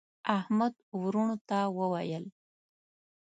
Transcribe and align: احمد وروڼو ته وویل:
احمد 0.37 0.73
وروڼو 1.01 1.35
ته 1.49 1.57
وویل: 1.77 2.25